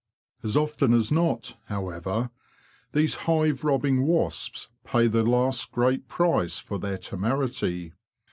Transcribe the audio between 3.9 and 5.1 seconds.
wasps pay